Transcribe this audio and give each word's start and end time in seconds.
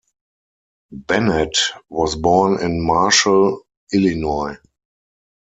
Bennett 0.91 1.57
was 1.87 2.15
born 2.15 2.59
in 2.59 2.83
Marshall, 2.83 3.61
Illinois. 3.93 4.57